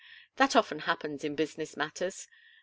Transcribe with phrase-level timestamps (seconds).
[0.37, 2.27] That often happens in business matters.